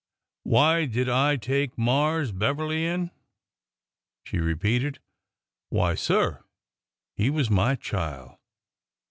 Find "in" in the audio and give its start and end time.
2.87-3.11